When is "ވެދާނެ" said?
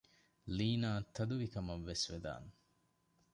2.11-2.49